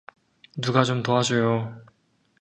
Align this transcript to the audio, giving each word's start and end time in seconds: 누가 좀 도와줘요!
누가 0.59 0.83
좀 0.83 1.03
도와줘요! 1.03 1.79